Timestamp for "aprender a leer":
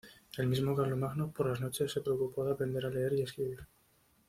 2.53-3.13